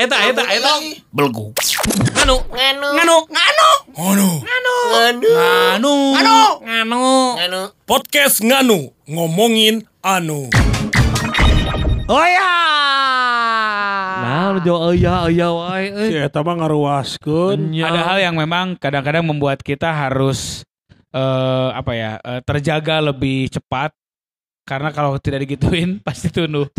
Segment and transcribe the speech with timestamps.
[0.00, 0.72] eta eta eta.
[1.12, 1.52] Belgu.
[2.24, 2.36] Anu.
[2.48, 3.16] nganu Nganu.
[3.28, 3.68] nganu
[4.00, 4.28] Anu.
[4.40, 5.94] nganu Anu.
[6.16, 6.36] Anu.
[6.64, 7.04] Anu.
[7.36, 10.48] nganu Podcast Nganu ngomongin Anu.
[12.08, 12.52] oh ya
[14.20, 16.08] Nah, lu jauh iya iya wae euy.
[16.12, 17.72] Si eta mah ngaruaskeun.
[17.72, 20.64] Ada hal yang memang kadang-kadang membuat kita harus
[21.10, 23.90] eh apa ya eh, terjaga lebih cepat
[24.70, 26.70] karena kalau tidak digituin pasti tunduh.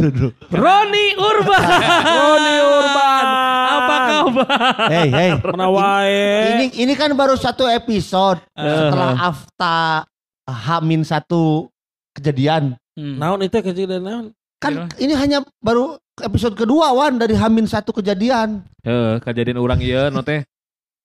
[0.48, 1.64] Roni Urban.
[2.24, 3.26] Roni Urban.
[3.68, 4.48] Apa kabar?
[4.88, 6.24] hey hey Mana wae.
[6.56, 10.08] ini ini kan baru satu episode setelah Afta
[10.48, 11.68] Hamin satu
[12.14, 13.16] kejadian Hmm.
[13.16, 14.26] Naon itu kejadian naon?
[14.60, 20.12] kan ini hanya baru episode kedua Wan dari Hamin satu kejadian Heeh, kejadian orang ieu
[20.12, 20.44] nu teh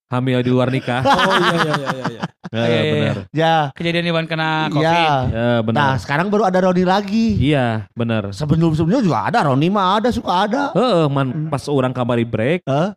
[0.06, 1.02] hamil di luar nikah.
[1.06, 2.04] Oh iya iya iya iya.
[2.06, 2.20] iya.
[2.46, 2.92] Heeh, iya, iya.
[2.94, 3.16] bener.
[3.34, 4.86] ya Kejadian Iwan kena covid.
[4.86, 4.94] ya
[5.26, 5.90] Ya, nah bener.
[5.98, 8.30] sekarang baru ada Roni lagi Iya, bener.
[8.30, 12.62] sebelum sebelumnya juga ada Roni mah ada suka ada Heeh, man pas orang kamari break,
[12.64, 12.94] Hah?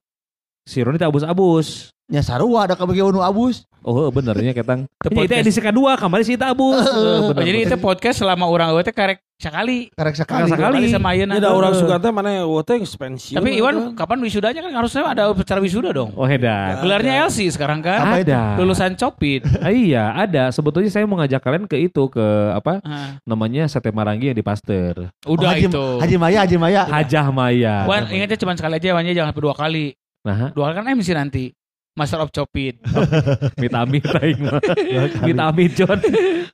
[0.64, 1.90] si Roni teh abus-abus.
[2.06, 4.84] nya sarua ada kabeh unu abus Oh, benernya ketang.
[4.86, 5.40] Ini teh podcast.
[5.40, 6.84] edisi kedua, kamari si teh abus.
[6.86, 7.44] Heeh, Oh, bener.
[7.48, 9.88] jadi itu podcast selama orang teh karek sekali.
[9.96, 10.76] karek Karek sekali sekali.
[10.84, 11.34] Kali sama Ayeuna.
[11.34, 13.40] Ini da urang suka teh mana wo teh geus pensiun.
[13.40, 16.12] Tapi Iwan kapan wisudanya kan harusnya ada upacara wisuda dong.
[16.14, 16.84] Oh, hedat.
[16.84, 18.20] Gelarnya LC sekarang kan.
[18.20, 18.28] Itu?
[18.28, 18.60] Ada.
[18.60, 19.42] Lulusan Copit.
[19.60, 20.50] Ah, iya, ada.
[20.52, 24.44] Sebetulnya saya mau ngajak kalian ke itu ke apa Ah, namanya Sate Marangi yang di
[24.44, 25.12] Pasteur.
[25.24, 25.86] udah Oh, Haji, itu.
[26.00, 27.76] Haji Maya Haji Maya Hajah Maya.
[27.84, 29.86] Wan ingatnya cuma sekali aja Wannya jangan sampai dua kali.
[30.20, 31.46] Nah, Dua kali kan MC nanti.
[32.00, 32.80] Master of Copit.
[33.64, 34.64] vitamin aing mah.
[35.28, 36.00] Vitamin John.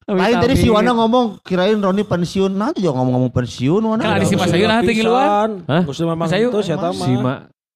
[0.09, 2.49] Lain tadi si Wana ngomong kirain Roni pensiun.
[2.49, 4.01] Nanti juga ngomong-ngomong pensiun Wana.
[4.01, 5.53] Kan ada si Mas Ayu nah tinggi luar.
[5.69, 5.81] Hah?
[5.85, 6.49] Geus memang Mas Ayu?
[6.49, 7.05] itu siapa mah.
[7.05, 7.35] Si Ma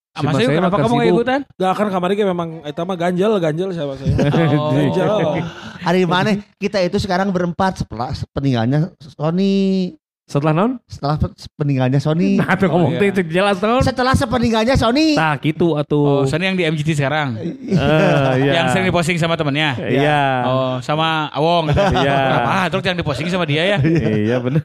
[0.09, 1.39] Ah, Mas Ayu kenapa kamu gak ikutan?
[1.53, 4.09] Gak akan kamari ge memang eta mah ganjel ganjel siapa saya.
[4.57, 4.73] Oh.
[4.73, 5.07] Ganjel.
[5.79, 9.93] Hari mana kita itu sekarang berempat setelah peninggalnya Sony.
[10.29, 10.77] Setelah non?
[10.85, 12.37] Setelah pe- peninggalnya Sony.
[12.39, 13.09] Nah, tuh ngomong iya.
[13.09, 13.81] teh jelas non.
[13.81, 15.17] Setelah sepeninggalnya Sony.
[15.17, 16.29] Nah, gitu Oh, atuh.
[16.29, 17.33] Sony yang di MGT sekarang.
[17.79, 18.61] Eh, iya.
[18.61, 19.73] Yang sering diposting sama temennya.
[19.81, 20.21] Iya.
[20.45, 21.73] Oh, sama Awong.
[21.73, 22.13] Iya.
[22.29, 22.49] Kenapa?
[22.53, 23.77] Ah, terus yang diposting sama dia ya.
[23.81, 24.61] Iya bener.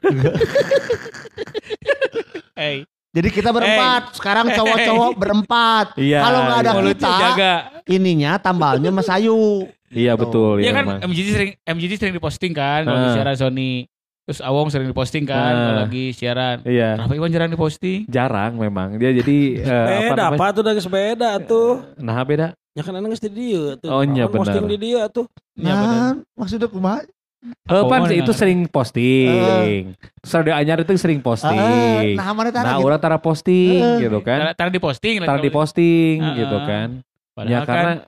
[2.54, 4.18] Hey, Jadi kita berempat.
[4.18, 5.86] Sekarang cowok-cowok berempat.
[5.96, 6.82] Iya, Kalau nggak ada iya.
[6.90, 7.52] kita, jaga.
[7.86, 9.64] ininya tambalnya Mas Ayu.
[9.94, 10.98] Iya betul Iya ya kan emang.
[11.06, 13.86] MGT sering MGT sering diposting kan kalau siaran Sony.
[14.24, 15.52] Terus Awong sering diposting kan Ah.
[15.52, 16.64] kalau lagi siaran.
[16.64, 16.96] Iya.
[16.96, 18.08] Kenapa Iwan jarang diposting?
[18.08, 18.96] Jarang memang.
[18.96, 20.40] Dia jadi eh, Beda namanya?
[20.40, 21.84] apa tuh dari sepeda tuh.
[21.98, 22.56] Nah, beda.
[22.72, 23.86] Ya kan anak di dieu tuh.
[23.86, 24.72] Oh, iya, Orang Posting benar.
[24.72, 25.28] di dia tuh.
[25.54, 25.92] Iya, bener.
[25.94, 27.04] Nah, maksudnya kumaha?
[27.44, 28.16] Eh, pan Pokoknya.
[28.18, 29.92] itu sering posting.
[30.18, 32.16] Terus ada anyar itu sering Eh, posting.
[32.16, 32.86] Nah, mana tara Nah, gitu.
[32.88, 33.98] orang tara posting Eh.
[34.00, 34.38] gitu kan.
[34.40, 36.88] Tara, tara diposting Tara diposting Ah, gitu kan.
[37.30, 37.98] Padahal Ya karena kan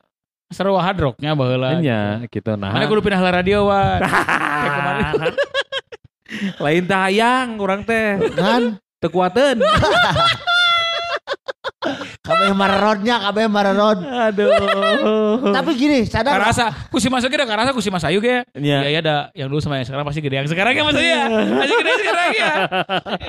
[0.49, 1.77] seru hard rocknya baheula.
[1.77, 2.73] hanya gitu nah.
[2.73, 4.01] Mana kudu pindah lah radio Wan.
[6.59, 8.19] Lain teh hayang urang teh.
[8.35, 8.79] Kan?
[8.99, 9.61] Teu kuateun.
[12.27, 14.03] Kabeh marerodnya, kabeh marerod.
[14.03, 15.55] Aduh.
[15.55, 16.35] Tapi gini, sadar?
[16.35, 18.43] Karasa, kusi masuk ge da karasa kusi Mas Ayu ge.
[18.59, 18.83] Iya.
[18.83, 20.43] Iya iya ada yang dulu sama yang sekarang pasti gede.
[20.43, 21.23] Yang sekarang ya Mas Ayu ya.
[21.31, 22.51] Masih gede sekarang ya.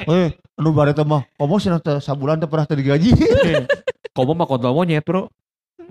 [0.17, 0.27] Eh,
[0.57, 3.13] anu bare teh mah, komo sih teh sabulan teh pernah teh digaji.
[4.17, 5.29] Komo mah kontol monyet, Bro.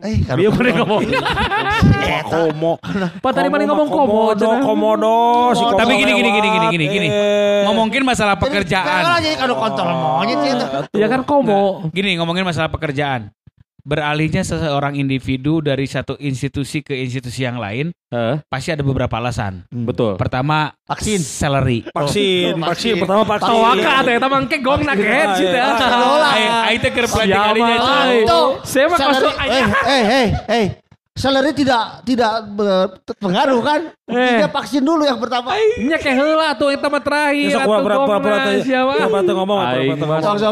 [0.05, 1.01] Eh, kalau Dia ngomong.
[2.31, 2.73] Komo.
[3.25, 4.37] Pak tadi mana ngomong komo.
[4.37, 5.17] Komodo, komodo.
[5.57, 5.79] si Komodo.
[5.81, 7.09] Tapi gini, gini, gini, gini, gini, gini.
[7.09, 7.65] Eh.
[7.65, 9.25] Ngomongin masalah pekerjaan.
[9.25, 9.89] jadi kalau kontrol
[10.21, 10.53] monyet teh.
[11.01, 11.89] Ya kan komo.
[11.97, 13.33] Gini ngomongin masalah pekerjaan.
[13.87, 19.63] Beralihnya seseorang individu dari satu institusi ke institusi yang lain Heeh, pasti ada beberapa alasan.
[19.71, 20.19] betul.
[20.19, 21.23] Pertama, Vaksin.
[21.23, 21.87] salary.
[21.95, 22.95] Vaksin, Oh, vaksin vaksin.
[22.99, 23.47] pertama vaksin.
[23.47, 25.63] Tawaka teh eta mangke gong na kehead sih teh.
[25.63, 26.31] Lola.
[26.67, 27.07] Aing teh keur
[28.67, 30.67] Saya mah kosong eh, eh, eh, eh.
[31.17, 33.81] Salary tidak tidak berpengaruh kan?
[34.05, 34.37] Eh.
[34.37, 35.57] Dia vaksin dulu yang pertama.
[35.81, 37.57] Nya kayak heula tuh eta mah terakhir.
[37.57, 38.61] Besok gongna, pura-pura teh.
[38.63, 38.93] siapa?
[39.01, 39.61] Teh ngomong,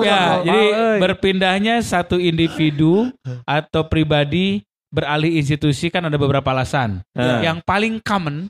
[0.00, 0.64] Ya, jadi
[0.98, 3.12] berpindahnya satu individu
[3.44, 7.04] atau pribadi beralih institusi kan ada beberapa alasan.
[7.12, 7.44] Eh.
[7.44, 8.48] Yang paling common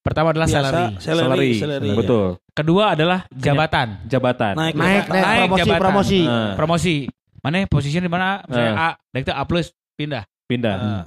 [0.00, 0.84] pertama adalah Biasa, salary.
[1.02, 1.90] Salary, salary.
[1.98, 2.26] Betul.
[2.54, 4.06] Kedua adalah jabatan.
[4.06, 4.54] Jabatan.
[4.54, 5.80] Naik, Naik, naik, Naik promosi, jabatan.
[5.82, 6.20] promosi.
[6.22, 6.96] Eh, Promosi.
[7.42, 8.28] Mana posisinya di mana?
[8.46, 8.86] Misalnya Eh.
[8.86, 10.22] A, dari itu A plus pindah.
[10.46, 10.74] pindah.
[10.78, 11.04] Nah.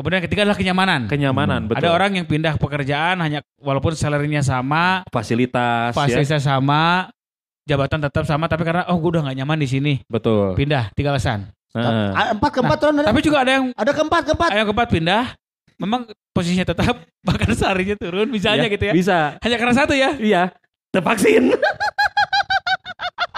[0.00, 1.00] Kemudian ketiga adalah kenyamanan.
[1.06, 1.84] Kenyamanan, betul.
[1.84, 5.96] Ada orang yang pindah pekerjaan hanya walaupun salary-nya sama, fasilitas, ya.
[5.96, 7.12] fasilitasnya sama,
[7.68, 10.56] jabatan tetap sama tapi karena oh gue udah nggak nyaman di sini, Betul.
[10.56, 11.52] pindah tiga alasan.
[11.70, 12.08] Heeh.
[12.16, 13.06] Ah, Empat keempat ada.
[13.12, 14.48] Tapi juga ada yang Ada keempat keempat.
[14.50, 15.24] ada yang keempat pindah
[15.78, 16.00] memang
[16.34, 16.98] posisinya tetap
[17.28, 18.94] bahkan seharinya turun misalnya Iya, gitu ya.
[18.96, 19.18] Bisa.
[19.38, 20.10] Hanya karena satu ya.
[20.18, 20.42] Iya.
[20.90, 21.54] Tervaksin.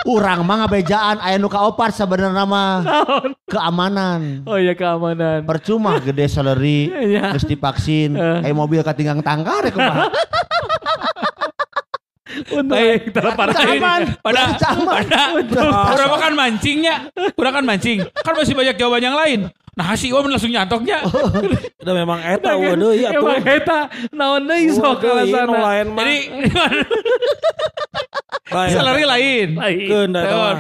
[0.02, 2.82] Urang mah ngabejaan aya nu kaopat sebenarnya mah
[3.52, 4.42] keamanan.
[4.42, 5.46] Oh iya keamanan.
[5.46, 7.34] Percuma gede salary Iya.
[7.38, 8.50] geus divaksin, Eh.
[8.50, 10.06] eh mobil katinggang tangkar ya kumaha.
[12.32, 15.20] Untuk baik Caman, Pada pada
[15.92, 17.12] orang mah kan mancingnya.
[17.36, 18.00] Orang kan mancing.
[18.24, 19.52] Kan masih banyak jawaban yang lain.
[19.72, 21.00] Nah, si Iwan langsung nyantoknya.
[21.82, 23.24] Udah memang eta waduh iya tuh.
[23.24, 25.80] Emang eta naon deui sok iya, mah.
[25.80, 26.16] Jadi
[28.52, 28.70] Lain.
[28.70, 29.48] salary lain.
[29.56, 30.08] Lain.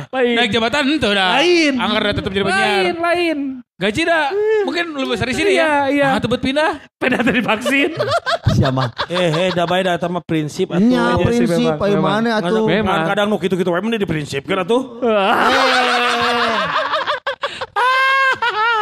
[0.08, 0.34] Lain.
[0.36, 1.30] Naik jabatan itu dah.
[1.38, 1.72] Lain.
[1.76, 2.68] Angker dah tetap jadi penyiar.
[2.68, 3.38] Lain, lain.
[3.76, 4.26] Gaji dah.
[4.62, 5.74] Mungkin lebih besar di sini Iya, ya.
[5.90, 6.08] iya.
[6.14, 6.72] Ah, tebet pindah.
[6.96, 7.90] Peda tadi vaksin.
[8.56, 8.84] Siapa?
[9.10, 10.86] Eh, eh, da bae da eta mah prinsip atuh.
[10.86, 12.62] Iya sih, prinsip ayo mana atuh.
[12.62, 13.02] Memang.
[13.02, 14.82] Kan kadang nu kitu-kitu wae mending diprinsipkeun atuh.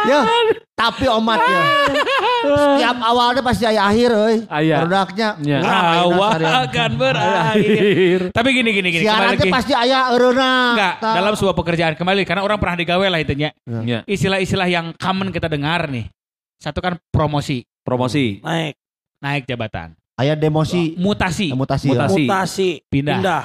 [0.01, 0.25] Ya,
[0.73, 1.61] tapi omat ya.
[2.41, 4.37] Setiap awalnya pasti aya akhir euy.
[4.47, 4.75] Aya.
[4.81, 5.29] Produknya.
[5.39, 5.59] Ya.
[6.01, 8.19] Awal akan berakhir.
[8.29, 9.03] Tapi gini gini gini.
[9.03, 9.51] Kembali Siaran teh lagi.
[9.51, 10.51] pasti aya eureuna.
[10.73, 13.49] Enggak, dalam sebuah pekerjaan kembali karena orang pernah digawe lah itunya.
[13.83, 14.01] Ya.
[14.03, 16.09] Istilah-istilah yang common kita dengar nih.
[16.57, 18.37] Satu kan promosi, Promosi.
[18.39, 18.77] Naik.
[19.17, 19.97] naik jabatan.
[20.13, 21.93] aya demosi, Mutasi, mutasi, ya.
[21.95, 22.23] Mutasi.
[22.23, 22.69] Mutasi.
[22.85, 23.17] pindah.
[23.17, 23.43] Pindah.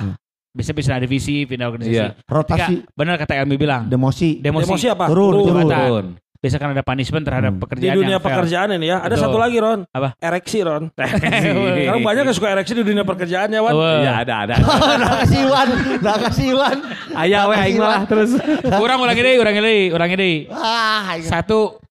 [0.52, 1.96] Bisa bisa divisi, pindah organisasi.
[1.96, 2.16] Iya.
[2.25, 3.88] rotasi, Tiga, benar kata Elmi bilang.
[3.88, 4.40] demosi.
[4.40, 4.69] Demosi.
[4.69, 5.08] Demosi apa?
[5.08, 5.46] Turun, turun.
[5.46, 5.81] Jabatan.
[5.81, 6.06] Turun.
[6.46, 7.58] Biasa kan ada punishment terhadap Hmm.
[7.58, 8.31] Di pekerjaan dunia yang fail.
[8.32, 8.96] pekerjaan ini ya.
[8.98, 9.25] Ada Betul.
[9.26, 9.81] satu lagi Ron.
[9.88, 10.08] Apa?
[10.16, 10.82] Ereksi Ron.
[10.94, 13.75] Karena banyak yang suka ereksi di dunia pekerjaan ya Wan.
[13.75, 14.54] Iya ada ada.
[14.96, 16.76] Nah kasih Iwan, nah kasih Iwan.
[17.12, 18.31] Aya we aing malah terus.
[18.62, 20.34] Kurang ulangi deh, ulangi deh, ulangi deh.
[20.48, 21.19] Ah.
[21.19, 21.82] Satu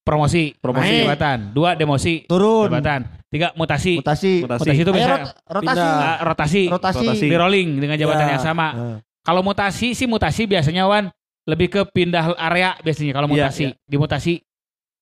[0.00, 0.88] promosi, Promosi.
[0.88, 1.38] naik jabatan.
[1.52, 2.66] Dua demosi, turun.
[2.66, 3.00] jabatan.
[3.28, 4.00] Tiga mutasi.
[4.00, 4.32] Mutasi.
[4.40, 4.64] Mutasi.
[4.64, 5.68] Mutasi itu bisa rot- rotasi.
[5.76, 6.00] Pindah.
[6.00, 7.04] ah, rotasi, Rotasi.
[7.04, 7.26] Rotasi.
[7.26, 8.30] di rolling dengan jabatan Ya.
[8.32, 8.66] yang sama.
[8.72, 8.96] Eh.
[9.20, 11.12] Kalau mutasi sih mutasi biasanya Wan
[11.48, 14.34] lebih ke pindah area biasanya kalau Iya, mutasi, dimutasi.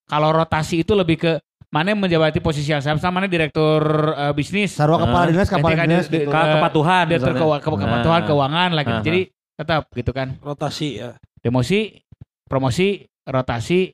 [0.06, 1.32] Kalau rotasi itu lebih ke
[1.66, 5.28] mana yang menjabati posisi yang sama, mana direktur eh, bisnis, Sarwa kepala Ah.
[5.28, 6.06] dinas, kepala Ketika dinas.
[6.06, 6.30] di- gitu.
[6.30, 7.04] Ka- kepatuhan.
[7.10, 8.26] direktur kewa- ke- kepatuhan Nah.
[8.26, 8.94] keuangan lah gitu.
[8.94, 9.20] Ah, Jadi
[9.56, 10.28] tetap gitu kan.
[10.38, 11.10] Rotasi ya.
[11.42, 11.98] Demosi,
[12.44, 12.88] promosi,
[13.24, 13.90] rotasi,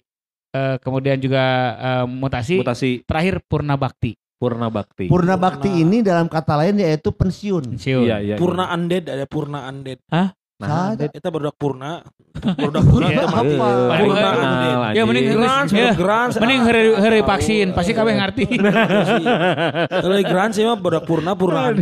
[0.52, 1.44] eh, kemudian juga
[1.74, 4.12] eh, mutasi, Mutasi terakhir purna bakti.
[4.36, 5.06] purna bakti.
[5.06, 7.72] Purna bakti ini dalam kata lain yaitu pensiun.
[7.72, 8.04] Pensiun.
[8.04, 8.36] Iya iya.
[8.36, 10.02] Purna undead ada purna undead.
[10.62, 10.94] Nah.
[10.94, 12.06] Kita berdak purna.
[12.62, 13.18] Berdak purna Iya.
[13.18, 13.68] teh mah Apa?
[13.92, 14.88] Paling Purna.
[14.96, 16.34] Ya mending Grans, ya, grans.
[16.38, 18.46] mending hari hari vaksin, pasti kabeh ngerti.
[19.90, 21.74] Kalau grans sih mah berdak purna purna.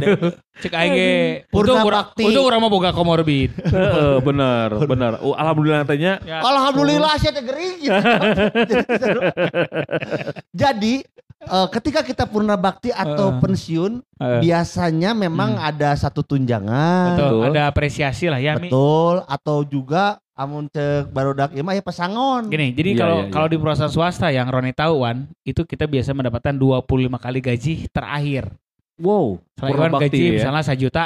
[0.59, 1.12] Cek aing ge.
[1.49, 2.25] Purna bakti.
[2.27, 3.53] Untung urang mah boga komorbid.
[3.56, 5.12] Heeh, bener bener.
[5.21, 6.19] Oh, alhamdulillah tanya.
[6.25, 6.41] Ya.
[6.43, 7.79] Alhamdulillah saya teh gering.
[10.62, 10.94] Jadi
[11.42, 13.38] eh, ketika kita purna bakti atau Eh.
[13.38, 17.16] pensiun Eh, biasanya memang ada satu tunjangan.
[17.16, 17.50] betul, Betul.
[17.50, 18.69] ada apresiasi lah ya Mi.
[18.69, 22.48] Betul atau juga amun cek barudak ieu mah ya pesangon.
[22.48, 23.32] Gini, jadi Iya, kalau iya, iya.
[23.32, 26.84] kalau di perusahaan swasta yang Roni tahu Wan, itu kita biasa mendapatkan 25
[27.16, 28.48] kali gaji terakhir.
[28.96, 29.40] Wow.
[29.54, 30.32] Selain Purna bakti gaji ya.
[30.38, 31.04] misalnya 1 juta,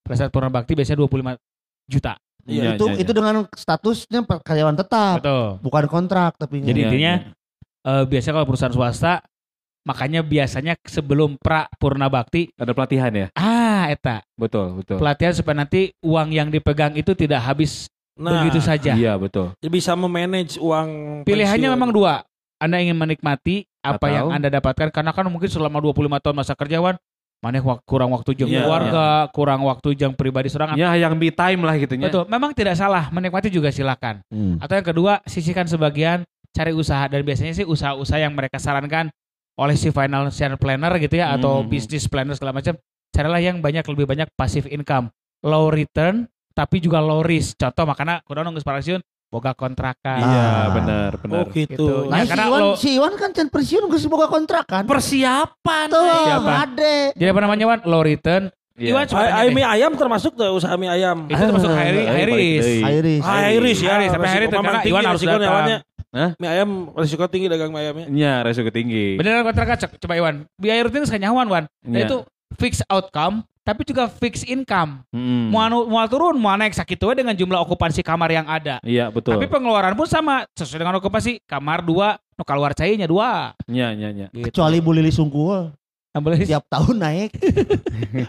[0.00, 1.38] pada saat purna bakti biasanya 25
[1.84, 2.18] juta.
[2.42, 5.60] Iya, itu itu dengan statusnya karyawan tetap, Betul.
[5.60, 7.12] bukan kontrak tapi Jadi Iya, intinya
[7.84, 9.20] eh, biasanya kalau perusahaan swasta
[9.88, 13.26] makanya biasanya sebelum pra purna bakti Ada pelatihan ya.
[13.32, 15.00] ah eta Betul betul.
[15.00, 18.98] pelatihan supaya nanti uang yang dipegang itu tidak habis Nah, begitu saja.
[18.98, 19.54] Iya betul.
[19.56, 21.76] Jadi bisa memanage uang Pilihannya pensiun.
[21.78, 22.26] memang dua.
[22.58, 26.52] Anda ingin menikmati apa Atau- yang Anda dapatkan karena kan mungkin selama 25 tahun masa
[26.52, 26.98] kerjawan
[27.38, 30.74] mana wak- kurang waktu jam Iya, keluarga, kurang waktu jam pribadi serangan.
[30.74, 31.94] Ya yang me time lah gitu.
[31.94, 34.18] Betul, memang tidak salah menikmati juga silakan.
[34.26, 34.58] Hmm.
[34.58, 39.14] Atau yang kedua, sisihkan sebagian cari usaha dan biasanya sih usaha-usaha yang mereka sarankan
[39.58, 41.66] oleh si financial planner gitu ya atau Hmm.
[41.66, 42.78] business planner segala macam.
[43.08, 45.10] Carilah yang banyak lebih banyak passive income,
[45.42, 47.54] low return tapi juga low risk.
[47.56, 48.98] Contoh makanya kudu nunggu pensiun
[49.28, 50.18] boga kontrakan.
[50.20, 50.66] Iya Ah.
[50.72, 51.46] benar Oh benar.
[51.50, 51.68] gitu.
[51.68, 51.86] Gitu.
[52.06, 54.82] Nah, Ya, si karena Iwan, lo- si Iwan kan can pensiun geus boga kontrakan.
[54.86, 55.86] Persiapan.
[55.86, 56.06] Tuh,
[56.48, 56.96] ade.
[57.12, 57.80] Jadi apa namanya Wan?
[57.84, 58.48] Low return.
[58.72, 58.94] Iya.
[58.94, 61.26] Iwan cuma Ay, ay, mie ayam termasuk tuh usaha mie ayam.
[61.26, 62.62] itu termasuk high, ri- Ah, high balik risk.
[62.62, 62.78] deui.
[62.86, 63.22] Iris.
[63.26, 63.90] Ah, iris ya.
[63.90, 65.66] Iris, sampai Resiko- iris, memang karena Iwan harus datang.
[66.08, 66.32] Hah?
[66.40, 68.06] Mie ayam resiko tinggi dagang mie ayamnya.
[68.08, 69.20] Nya resiko tinggi.
[69.20, 70.48] Beneran kontrak cek coba Iwan.
[70.56, 71.64] Biaya rutin sekanya Wan Wan.
[71.84, 72.06] Nah, Iya.
[72.08, 72.16] itu
[72.56, 75.04] fixed outcome tapi juga fixed income.
[75.12, 75.52] Mm.
[75.52, 78.80] Mau anu- mau turun, mau naik sakit we dengan jumlah okupansi kamar yang ada.
[78.80, 79.36] Iya betul.
[79.36, 83.52] Tapi pengeluaran pun sama sesuai dengan okupansi kamar dua, nu keluar cairnya dua.
[83.68, 84.26] Nya nya nya.
[84.32, 84.48] Gitu.
[84.48, 85.76] Kecuali Bu Lili Sungkul.
[86.20, 87.30] Boleh Tiap tahun naik.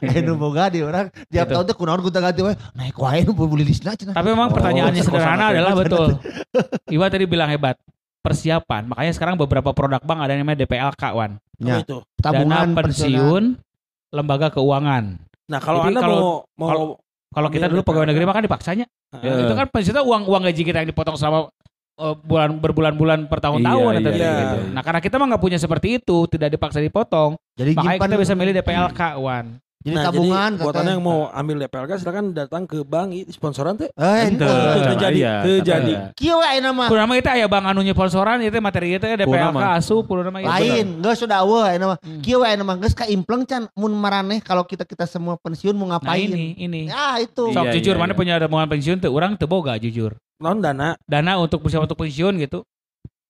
[0.01, 1.53] Anu boga di orang tiap Gitu.
[1.55, 3.95] tahun teh kunaon gonta ganti we naik wae nu Bu Lili cenah.
[3.95, 6.17] Tapi memang Oh, pertanyaannya sederhana adalah betul.
[6.95, 7.77] Iwan tadi bilang hebat.
[8.19, 8.83] Persiapan.
[8.91, 11.39] Makanya sekarang beberapa produk bank ada yang namanya DPLK Wan.
[11.59, 11.79] Ya.
[11.79, 12.03] Itu?
[12.19, 13.43] Tabungan Dana pensiun,
[14.11, 15.23] lembaga keuangan.
[15.49, 16.97] Nah, kalau Jadi Anda kalau- mau mau kalau-
[17.29, 18.85] Kalau kita dulu pegawai negeri mah kan dipaksanya.
[19.21, 19.45] Ya.
[19.45, 21.53] Itu kan pensiun uang uang gaji kita yang dipotong selama
[21.99, 24.41] eh, bulan berbulan-bulan per tahun-tahun Iya, atau iya, kayak iya.
[24.41, 24.57] gitu.
[24.71, 28.33] Nah, karena kita mah nggak punya seperti itu, tidak dipaksa dipotong, Jadi makanya kita bisa
[28.33, 29.45] milih DPLK, Wan.
[29.79, 30.51] Jadi Nah, tabungan.
[30.51, 33.87] jadi buat anda yang mau ambil DPLK silakan datang ke bank sponsoran teh.
[33.89, 34.43] Eh, Ente.
[34.43, 34.51] ente.
[34.83, 35.87] Teu jadi, Iya, teu tapi jadi.
[35.89, 36.01] iya.
[36.11, 36.87] Kieu we ayeuna mah.
[36.89, 39.79] Nama itu aya bang anu sponsoran itu materi itu DPLK mah.
[39.79, 40.51] asup kudu nama itu.
[40.51, 41.97] Lain, geus sudah eueuh ayeuna mah.
[41.97, 42.19] Hmm.
[42.19, 45.87] Kieu we ayeuna mah geus kaimpleng can mun maraneh kalau kita kita semua pensiun mau
[45.87, 46.27] Nah ngapain.
[46.27, 46.81] ini ini.
[46.85, 47.47] Ya itu.
[47.47, 48.19] Sok Iya, jujur iya, mana iya.
[48.19, 50.11] punya tabungan pensiun tuh orang teu boga jujur.
[50.39, 52.67] Non dana Dana untuk persiapan untuk pensiun gitu.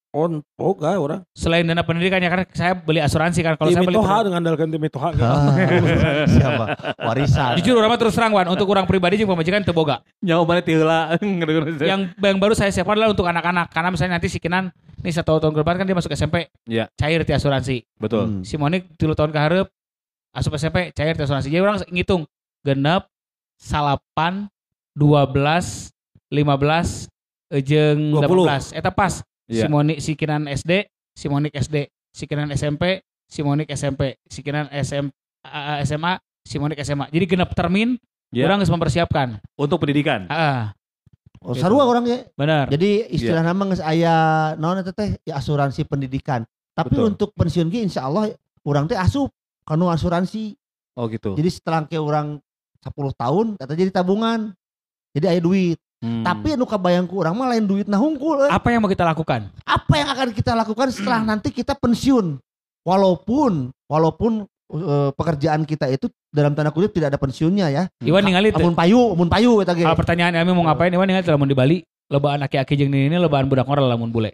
[0.09, 1.21] On boga orang.
[1.37, 4.67] Selain dana pendidikan ya kan saya beli asuransi kan kalau saya beli Toha dengan dalkan
[4.73, 5.09] tim Toha.
[5.21, 5.53] Ah,
[6.35, 6.65] siapa?
[6.97, 7.61] Warisan.
[7.61, 10.01] Jujur orang terus terang Wan untuk orang pribadi jeung pemajikan teu boga.
[10.25, 10.99] Nyawa mana tiula.
[11.89, 15.39] yang yang baru saya siapkan adalah untuk anak-anak karena misalnya nanti si Kinan nih satu
[15.39, 16.91] tahun ke depan kan dia masuk SMP Iya.
[16.99, 18.23] cair di asuransi Betul.
[18.27, 18.41] Hmm.
[18.43, 19.67] si Monik tilu tahun ke hareup
[20.35, 22.27] asup SMP cair di asuransi jadi orang ngitung
[22.67, 23.07] genep
[23.55, 24.51] salapan
[24.91, 25.95] dua belas
[26.27, 27.07] lima belas
[27.63, 28.75] jeung 20.
[28.75, 29.67] 18 eta pas si Iya.
[29.67, 31.75] Monik si Kinan SD si Monik SD
[32.13, 35.09] si Kinan SMP si Monik SMP si Kinan SM,
[35.43, 37.97] uh, SMA si Monik SMA jadi genep termin
[38.29, 38.45] Iya.
[38.45, 40.29] orang harus mempersiapkan Untuk pendidikan.
[40.29, 40.73] ah
[41.39, 42.19] Oh, sarua orang ya.
[42.35, 44.15] benar Jadi istilah nama geus aya
[44.59, 46.43] naon eta teh ya asuransi pendidikan.
[46.75, 47.15] Tapi Betul.
[47.15, 48.35] untuk pensiun ge insya Allah
[48.67, 49.31] orang teh asup
[49.63, 50.59] kanu asuransi.
[50.99, 51.39] Oh gitu.
[51.39, 52.43] Jadi setelah ke orang
[52.83, 54.51] 10 tahun kata jadi tabungan.
[55.15, 55.79] Jadi aya duit.
[55.99, 56.23] Hmm.
[56.23, 58.47] Tapi anu kabayang ku urang mah lain duit nah hungkul.
[58.47, 58.49] eh.
[58.51, 62.39] apa yang mau kita lakukan Apa yang akan kita lakukan setelah nanti kita pensiun?
[62.87, 67.83] Walaupun walaupun eh, pekerjaan kita itu dalam tanda kutip tidak ada pensiunnya ya.
[67.99, 68.55] Iwan ningali?
[68.55, 69.83] Amun payu, amun payu eta ge.
[69.83, 71.77] Kalau pertanyaan kami mau ngapain Iwan ningali lamun di Bali
[72.07, 74.33] lobaan aki-aki jeung ini lobaan budak ngorel lamun bule.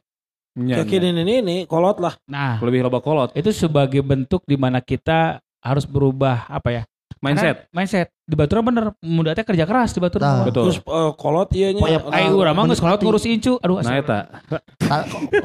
[0.56, 0.88] Nya.
[0.88, 2.16] ini ini ini kolot lah.
[2.32, 3.36] Nah, Lebih loba kolot.
[3.36, 6.84] itu sebagai bentuk di mana kita harus berubah apa ya?
[7.26, 7.56] Mindset.
[7.58, 8.08] Karena mindset.
[8.26, 10.26] Di Baturan bener, muda teh kerja keras di Baturan.
[10.26, 10.46] Nah.
[10.46, 10.64] Betul.
[10.70, 11.82] Terus eh, kolot iya nya.
[11.82, 13.58] Pokoknya- Ayo urang mah geus kolot ngurus incu.
[13.60, 14.20] Aduh, Nah eta.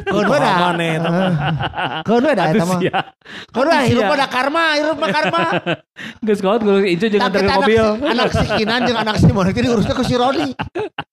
[0.06, 0.52] Keun we da.
[0.72, 1.10] Mana eta?
[2.04, 2.78] Keun we da eta mah.
[2.80, 4.08] we hirup sia.
[4.08, 5.42] mah da karma, hirup mah karma.
[6.26, 7.86] Geus kolot ngurus incu jeung anak, mobil.
[8.00, 10.48] anak si Kinan jeung anak si Monik teh diurusnya ku si Rodi.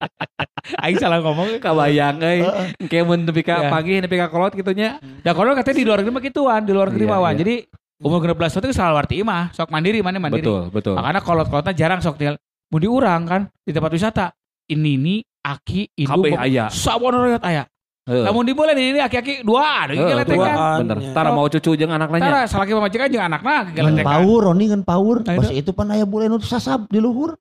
[0.83, 1.59] aing salah ngomong.
[1.59, 2.41] Kabayang euy.
[2.87, 3.69] Kayak mun nepi ka Ya.
[3.71, 4.99] pagi nepi ka kolot gitu nya.
[5.23, 7.33] Da kolot katanya di luar negeri mah gituan, di luar negeri Iya, mah Wan.
[7.35, 7.39] iya.
[7.43, 7.55] Jadi
[8.01, 10.45] umur 16 tahun itu selalu arti imah, sok mandiri mana mandiri.
[10.45, 10.93] Betul, betul.
[10.97, 12.37] Makanya kolot-kolotnya jarang sok tinggal.
[12.69, 14.25] Mau diurang kan di tempat wisata.
[14.67, 16.67] Ini nih aki induk Kabeh aya.
[16.67, 17.63] sabon rakyat aya.
[18.07, 18.23] Heeh.
[18.23, 20.47] Namun di boleh ini aki-aki dua, ada Heeh, geletek dua.
[20.47, 20.55] kan.
[20.55, 20.97] Duaan, Bener.
[21.11, 24.11] Tara mau cucu jeung anak Tara salaki pamajikan jeung anakna Ngan geletek kan.
[24.15, 25.15] power, Roni ngan power.
[25.23, 27.35] Nah, Pas itu pan aya bule nu sasab di luhur.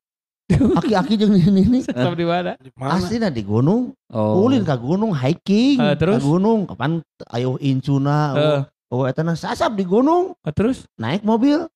[0.79, 1.79] Aki-aki jeung ini ini.
[1.83, 2.55] Tetap di mana?
[2.55, 2.99] Di mana?
[2.99, 4.47] Asli di gunung, Oh.
[4.47, 6.19] ulin ka gunung hiking, Eh, terus?
[6.19, 7.03] ka gunung, kapan
[7.35, 8.59] ayo incuna, Eh.
[8.89, 10.87] Oh, oh eta na sasab di gunung, Oh, terus?
[10.95, 11.67] naik mobil,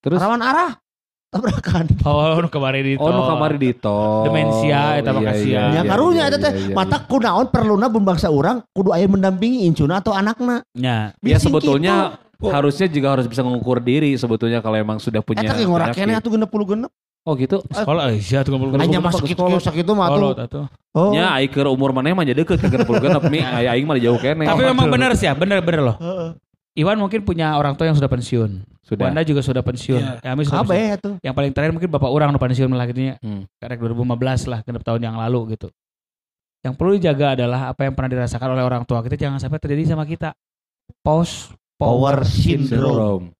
[0.00, 0.80] Terus rawan arah,
[1.28, 1.84] tabrakan.
[2.08, 3.02] Oh, nu kemarin itu.
[3.04, 4.24] Oh, nu kamari di tol.
[4.24, 5.46] Demensia, eta mah Iya, kasihan.
[5.46, 6.74] iya, Ya iya, karunya iya, eta teh iya, iya.
[6.74, 10.64] mata kunaon perluna bangsa urang kudu aya mendampingi incuna atau anakna.
[10.72, 11.12] Ya.
[11.20, 12.48] Ya sebetulnya gitu.
[12.48, 16.00] harusnya juga harus bisa mengukur diri sebetulnya kalau emang sudah punya Eta ge ngora penyakit.
[16.00, 16.88] kene atuh genep puluh genep.
[17.20, 17.60] Oh gitu.
[17.68, 19.60] Sekolah Asia tuh ngomong Hanya genep masuk kitu kolot.
[19.60, 20.64] sakitu mah atuh.
[20.90, 21.12] Oh.
[21.12, 23.94] Ya, ai keur umur maneh mah jadi deket ke 30 genep mi, ai aing mah
[23.94, 24.48] jauh kene.
[24.48, 25.96] Tapi Oh, memang benar sih ya, benar-benar loh.
[26.00, 26.30] Heeh.
[26.76, 28.64] Iwan mungkin punya orang tua yang sudah pensiun.
[28.80, 29.06] sudah.
[29.06, 30.00] Wanda juga sudah pensiun.
[30.00, 30.12] Iya.
[30.18, 30.66] Kami sudah pensiun.
[30.66, 31.14] Kabeh atuh.
[31.20, 33.14] Yang paling terakhir mungkin bapak orang udah pensiun lah gitu ya.
[33.20, 33.46] Hmm.
[33.60, 35.68] Karena 2015 lah, genap tahun yang lalu gitu.
[36.60, 39.92] Yang perlu dijaga adalah apa yang pernah dirasakan oleh orang tua kita jangan sampai terjadi
[39.92, 40.34] sama kita.
[41.00, 43.32] Post Power syndrome.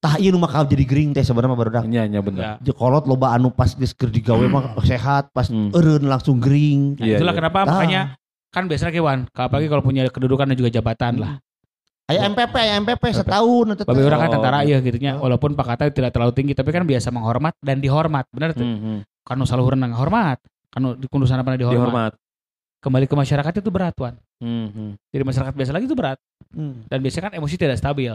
[0.00, 1.84] Tah ieu nu mah jadi gering teh sebenarnya mah barudak.
[1.84, 2.40] Nya nya bener.
[2.40, 2.52] Ya.
[2.72, 5.68] Jekolot loba anu pas geus keur digawe mah sehat, pas Hmm.
[5.76, 6.96] eureun langsung gering.
[6.96, 7.40] Nah, Iya, itulah iya.
[7.44, 7.66] kenapa Ah.
[7.68, 8.02] makanya
[8.48, 11.32] kan biasanya Kewan, apalagi kalau punya kedudukan dan juga jabatan lah.
[12.10, 13.66] Aya MPP, aya MPP setahun.
[13.86, 14.34] Bapak orang kan Oh.
[14.40, 15.28] tentara ya gitunya, Oh.
[15.28, 18.66] walaupun pangkatnya tidak terlalu tinggi tapi kan biasa menghormat dan dihormat, benar tuh.
[18.66, 18.98] Hmm, hmm.
[19.22, 20.40] Kan selalu renang hormat,
[20.72, 21.76] kan di kundusan apa dihormat.
[21.76, 22.12] Dihormat.
[22.80, 24.16] Kembali ke masyarakat itu berat, Wan.
[24.40, 24.90] Hmm, hmm.
[25.06, 26.18] Jadi masyarakat biasa lagi itu berat
[26.50, 26.82] Hmm.
[26.84, 28.10] dan biasanya kan emosi tidak stabil.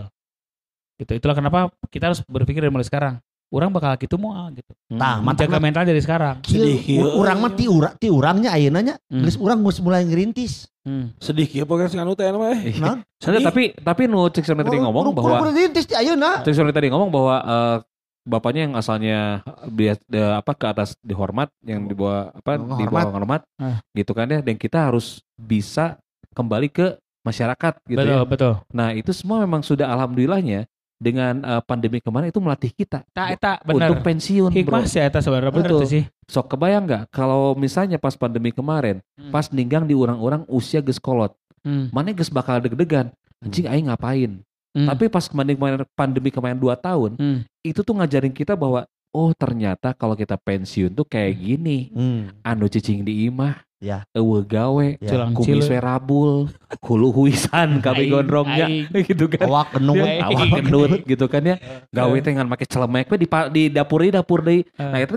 [0.96, 1.12] Gitu.
[1.13, 3.20] Itulah kenapa kita harus berpikir dari mulai sekarang.
[3.48, 4.67] Orang bakal gitu mau gitu.
[4.91, 6.41] Tah, mantap Menjaga mental dari sekarang.
[6.41, 6.82] Sedih,
[7.13, 9.22] urang mah ti urang ti urangnya ayeuna nya Hmm.
[9.22, 10.65] geus urang geus mulai ngerintis.
[10.82, 11.13] Hmm.
[11.17, 12.58] Sedih kieu pokoknya sing anu teh mah.
[12.58, 12.74] eh.
[13.17, 16.41] Soalnya tapi tapi nu cek tadi ngomong Kudu- bahwa ngerintis ti ayeuna.
[16.41, 17.77] cek tadi ngomong bahwa eh,
[18.25, 20.01] bapaknya yang asalnya de-
[20.34, 22.77] apa ke atas dihormat yang di bawah apa Menghormat.
[22.77, 23.77] di bawah hormat Ah.
[23.94, 26.01] gitu kan ya dan kita harus bisa
[26.36, 28.27] kembali ke masyarakat gitu betul, ya.
[28.27, 28.54] betul.
[28.70, 33.51] Nah, itu semua memang sudah alhamdulillahnya dengan eh, pandemi kemarin itu melatih kita Tak eta
[33.63, 33.92] benar.
[33.92, 34.88] untuk pensiun, Hikmah bro.
[34.88, 36.04] sih eta sebenarnya benar tuh sih.
[36.25, 39.32] Sok kebayang nggak kalau misalnya pas pandemi kemarin, Hmm.
[39.32, 41.89] pas ninggang di orang-orang usia geus kolot, Hmm.
[41.89, 43.10] mana geus bakal deg-degan.
[43.39, 44.32] Anjing aing ngapain?
[44.72, 44.88] Hmm.
[44.88, 47.39] Tapi pas pandemi kemarin, pandemi kemarin 2 tahun, Hmm.
[47.60, 51.92] itu tuh ngajarin kita bahwa oh ternyata kalau kita pensiun tuh kayak gini.
[51.92, 52.32] Hmm.
[52.42, 54.01] Anu cicing di imah, Ya.
[54.18, 55.30] eueuh gawe, Ya.
[55.30, 56.50] Kumis we rabul,
[56.82, 58.65] hulu huisan kabeh Aing, gondrongnya
[59.06, 59.46] gitu kan.
[59.46, 60.01] Awak genung.
[60.01, 61.56] Ya, Awak gendut gitu kan ya.
[61.94, 64.65] Gawe teh ngan make celemek we di, di dapur di dapur deui.
[64.65, 64.82] Eh.
[64.82, 65.13] Nah, itu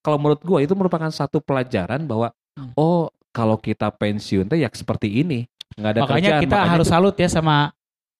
[0.00, 2.72] kalau menurut gua itu merupakan satu pelajaran bahwa Hmm.
[2.72, 5.44] oh, kalau kita pensiun teh ya seperti ini.
[5.76, 6.44] Nggak ada Makanya kerjaan.
[6.48, 7.68] kita harus salut ya sama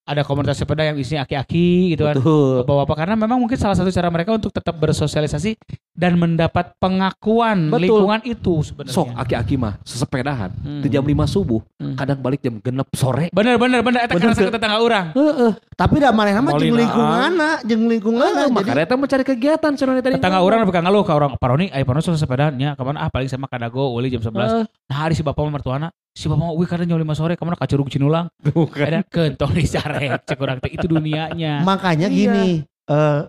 [0.05, 2.21] ada komunitas sepeda yang isinya aki-aki gitu kan.
[2.21, 5.57] Bapak-bapak karena memang mungkin salah satu cara mereka untuk tetap bersosialisasi
[5.97, 7.81] dan mendapat pengakuan Betul.
[7.89, 8.93] lingkungan itu sebenarnya.
[8.93, 10.85] Sok aki-aki mah sesepedahan Hmm.
[10.85, 11.97] di jam 5 subuh, Hmm.
[11.97, 13.33] kadang balik jam genep sore.
[13.33, 15.17] Bener bener bener eta karena sakit tetangga orang.
[15.17, 15.53] Heeh.
[15.73, 16.77] Tapi dah mana mah jeung Molinaan.
[16.79, 18.39] lingkunganna, jeung lingkunganna.
[18.39, 20.15] Heeh, Jadi makanya eta mencari kegiatan cenah tadi.
[20.15, 23.27] Tetangga orang bukan ngeluh ke orang Paroni, ayo Paroni sok sepedanya ke mana ah paling
[23.27, 24.53] sama kadago uli jam 11.
[24.53, 24.65] Heeh.
[24.87, 27.57] Nah hari si bapak mertuana si bapak mau wih kadang jam 5 sore ke mana
[27.57, 28.29] kacurug cinulang.
[28.43, 28.85] Bukan.
[28.85, 31.61] Ada kentong dicarek cek orang teh itu dunianya.
[31.63, 32.17] makanya Iya.
[32.19, 32.49] gini,
[32.87, 33.21] eh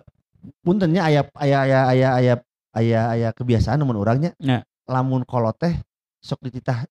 [0.60, 2.34] puntennya aya aya aya aya aya
[2.78, 4.32] aya aya kebiasaan namun orangnya.
[4.38, 4.62] Ya.
[4.86, 5.74] Lamun kolot teh
[6.18, 6.86] sok dititah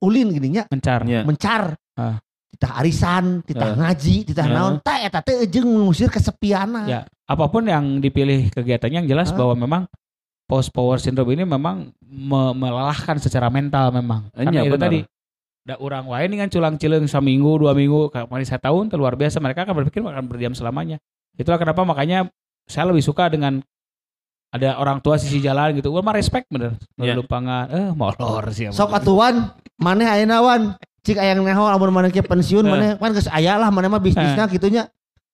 [0.00, 1.04] ulin gininya Mencar.
[1.04, 1.22] Ya.
[1.26, 1.76] mencar.
[1.94, 2.16] Ah.
[2.50, 3.76] Titah arisan, titah Ah.
[3.78, 4.54] ngaji, titah Ah.
[4.54, 6.86] naon teh eta teh jeung ngusir kesepianan.
[6.88, 7.00] Ya.
[7.26, 9.38] Apa pun yang dipilih kegiatannya yang jelas Hah?
[9.38, 9.82] bahwa memang
[10.50, 14.26] post power syndrome ini memang me- melelahkan secara mental memang.
[14.34, 14.86] Karena Iya, itu benar.
[14.88, 15.00] tadi
[15.60, 19.38] da orang wae ini kan culang cileng seminggu dua minggu kemarin satu tahun luar biasa
[19.38, 20.96] mereka akan berpikir akan berdiam selamanya
[21.36, 22.32] itulah kenapa makanya
[22.64, 23.60] saya lebih suka dengan
[24.50, 27.14] ada orang tua sisi jalan gitu gue mah respect bener Iya.
[27.14, 30.62] lupangan eh molor sih Sok atuan, maneh ayeuna wan.
[31.00, 32.68] Cik ayang neho lamun maneh ke pensiun Eh.
[32.68, 34.90] maneh kan geus aya lah maneh mah bisnisnya gitunya.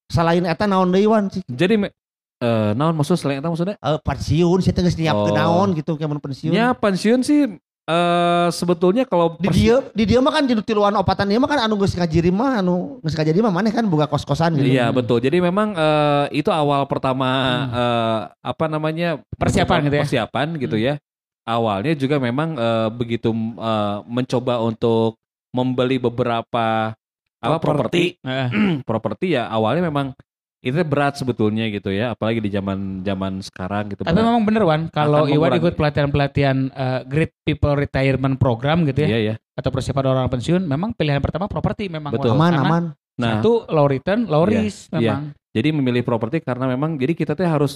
[0.07, 1.43] Selain eta naon deui wan cik.
[1.43, 1.91] Jadi me-
[2.37, 3.75] eh naon maksud selain eta maksudnya?
[3.75, 5.35] Eh pensiun saya geus nyiapkeun Oh.
[5.35, 6.53] naon gitu kayak pensiun.
[6.53, 11.31] Ya pensiun sih eh sebetulnya kalau di dia di dia mah kan jadi tiluan opatan
[11.31, 14.59] dia mah kan anu geus ngajiri mah anu geus ngajiri mah maneh kan boga kos-kosan
[14.59, 14.75] gitu.
[14.75, 15.23] Iya betul.
[15.23, 17.27] Jadi memang eh, itu awal pertama
[17.71, 20.03] eh, apa namanya Persiapan gitu ya?
[20.03, 20.99] Persiapan gitu ya.
[21.47, 25.15] Awalnya juga memang eh, begitu eh, mencoba untuk
[25.55, 26.91] membeli beberapa
[27.39, 28.49] apa properti Eh,
[28.89, 30.11] properti ya awalnya memang
[30.59, 34.25] itu berat sebetulnya gitu ya apalagi di zaman zaman sekarang gitu tapi berat.
[34.25, 39.19] memang bener Wan kalau Iwan ikut pelatihan-pelatihan eh, Great People Retirement Program gitu ya iya
[39.23, 42.33] ya atau persiapan orang pensiun memang pilihan pertama properti memang Betul.
[42.33, 42.83] Aman Karena aman.
[43.15, 44.97] nah satu low return low Iya, risk iya.
[45.13, 47.73] memang jadi memilih properti karena memang jadi kita tuh harus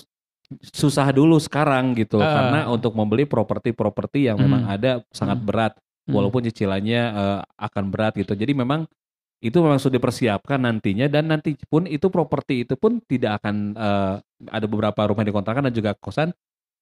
[0.68, 2.26] susah dulu sekarang gitu Eh.
[2.26, 4.74] karena untuk membeli properti-properti yang memang Hmm.
[4.74, 5.48] ada sangat Hmm.
[5.48, 6.14] berat Hmm.
[6.14, 8.90] walaupun cicilannya eh, akan berat gitu jadi memang
[9.42, 14.16] itu memang sudah dipersiapkan nantinya dan nanti pun itu properti itu pun tidak akan eh,
[14.48, 16.30] ada beberapa rumah dikontrakan dan juga kosan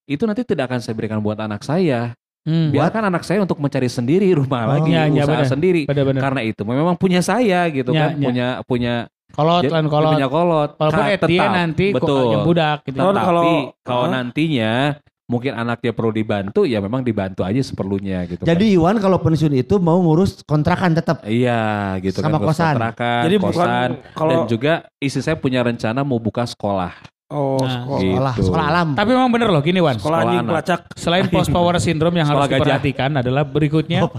[0.06, 2.13] itu nanti tidak akan saya berikan buat anak saya.
[2.39, 2.72] Hmm.
[2.72, 5.52] biarkan anak saya untuk mencari sendiri rumah Oh, lagi iya, usaha benar.
[5.52, 5.84] sendiri.
[5.84, 8.26] Bener-bener karena itu memang punya saya gitu Ya, kan ya.
[8.32, 8.93] punya punya
[9.36, 10.12] kolot lan kolot.
[10.15, 10.69] punya kolot.
[10.80, 12.39] Walaupun Ka- tetap, nanti kok betul.
[12.48, 12.95] budak gitu.
[12.95, 14.95] Tapi kalau- nantinya
[15.30, 18.50] mungkin anaknya perlu dibantu ya memang dibantu aja seperlunya gitu kan.
[18.50, 21.22] Jadi Iwan kalau pensiun itu mau ngurus kontrakan tetap.
[21.24, 22.74] iya gitu Sama kan kosan.
[22.74, 26.92] kontrakan, Jadi bukan kosan kalau dan juga istri saya punya rencana mau buka sekolah
[27.30, 27.70] oh Nah.
[27.86, 28.10] sekolah, Gitu.
[28.12, 28.88] Sekolah, sekolah alam.
[28.94, 30.52] tapi memang bener loh gini Wan sekolah anjing anak.
[30.52, 30.80] pelacak.
[30.96, 32.62] selain post power syndrome yang harus Sekolah gajah.
[32.82, 34.12] diperhatikan adalah berikutnya Oh,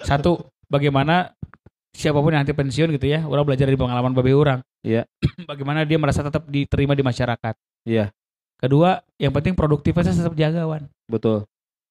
[0.00, 0.30] satu
[0.66, 1.28] bagaimana
[1.92, 5.04] siapa pun yang nanti pensiun gitu ya orang belajar dari pengalaman babe orang Iya.
[5.46, 8.08] bagaimana dia merasa tetap diterima di masyarakat Iya.
[8.64, 10.88] Kedua yang penting produktivitas tetap jaga Wan.
[11.04, 11.44] Betul.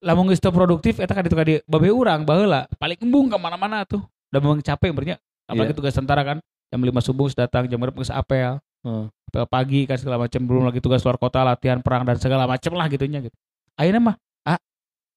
[0.03, 4.01] Lamun geus produktif eta kan itu di babe urang baheula paling embung ke mana-mana tuh.
[4.33, 5.13] Udah memang capek berarti
[5.47, 5.77] apalagi Iya.
[5.77, 6.37] tugas tentara kan
[6.73, 8.57] jam 5 subuh sudah datang jam berapa geus apel.
[8.83, 9.07] Hmm.
[9.31, 12.75] apel pagi kan segala macam belum lagi tugas luar kota latihan perang dan segala macam
[12.75, 13.35] lah gitunya gitu.
[13.79, 14.59] Akhirnya mah ah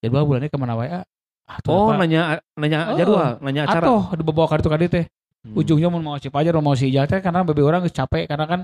[0.05, 1.05] jadwal bulannya ke mana wae ah
[1.67, 2.07] oh apa?
[2.07, 2.99] nanya nanya Oh.
[2.99, 3.85] jadwal nanya acara.
[3.91, 5.05] Atoh ada bawa kartu kadi teh
[5.47, 5.55] Hmm.
[5.55, 8.61] ujungnya mau mau si Fajar mau si Ijal teh karena babe orang capek karena kan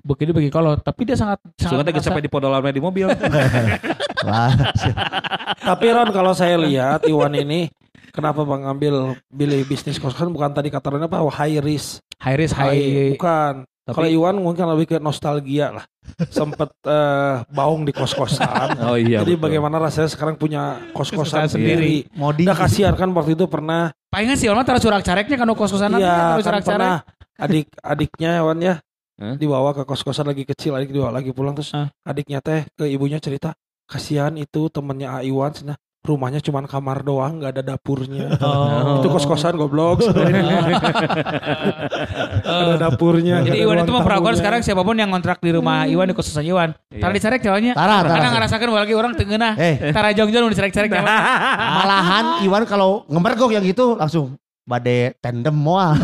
[0.00, 3.10] begini bagi kalau tapi dia sangat teh merasa- sampai di podolan di mobil
[4.22, 4.54] Wah,
[5.58, 7.66] Tapi Ron kalau saya lihat Iwan ini
[8.10, 11.98] kenapa Bang ambil pilih bisnis kos-kosan bukan tadi kata Ron apa high risk.
[12.22, 13.54] high risk high High- bukan.
[13.82, 15.84] Tapi- Kalau Iwan mungkin lebih ke nostalgia lah.
[16.30, 18.78] Sempet eh, baung di kos-kosan.
[18.86, 19.42] oh iya Jadi betul.
[19.42, 22.06] bagaimana rasanya sekarang punya Kos-kosan sendiri.
[22.06, 22.14] sendiri.
[22.14, 22.46] Modi.
[22.46, 26.12] Udah kasihan kan waktu itu pernah palingan sih orang taruh curak careknya kan kos-kosan Iya
[26.12, 27.00] taruh kan curak carek pernah
[27.40, 28.74] adik-adiknya Wan ya
[29.40, 31.56] dibawa ke kos-kosan lagi kecil adik dibawa lagi pulang.
[31.56, 31.72] Terus
[32.04, 33.56] adiknya teh ke ibunya cerita
[33.88, 38.98] kasihan itu temennya A Iwan cenah, rumahnya cuma kamar doang nggak ada dapurnya Oh.
[38.98, 40.02] itu kos-kosan goblok
[42.42, 44.40] ada dapurnya Jadi ada Iwan itu memperlakukan tamunya.
[44.42, 46.70] sekarang siapa pun yang kontrak di rumah Iwan di kos-kosan Iwan.
[46.90, 47.00] Iya.
[47.00, 47.72] Tara dicarek jawabnya.
[47.72, 48.10] Tara, tara.
[48.10, 49.52] Karena ngerasakan lagi orang tengenah.
[49.56, 51.18] Eh, Tara jongjon udah dicarek-carek jawabnya.
[51.78, 55.94] malahan Iwan kalau ngemergok yang gitu langsung bade tandem moal.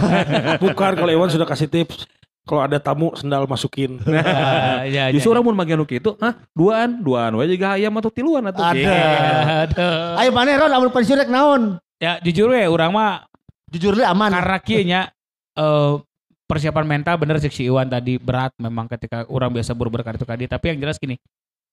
[0.58, 2.06] bukan kalau Iwan sudah kasih tips
[2.48, 5.14] kalau ada tamu sendal masukin Ah, iya, iya.
[5.14, 6.32] Justru orang mun bagian itu, hah?
[6.56, 8.96] Duaan, duaan wae juga ayam atau tiluan atau Ada.
[9.68, 10.20] Aduh.
[10.24, 11.76] Ayo mana Ron lamun pensiun rek naon?
[12.00, 13.28] Ya jujur ya orang mah
[13.68, 14.32] Jujur li aman.
[14.32, 15.12] karena kieu nya
[15.52, 15.92] eh,
[16.48, 20.48] persiapan mental bener sih si Iwan tadi berat memang ketika orang biasa buru-buru itu tadi
[20.48, 21.20] tapi yang jelas gini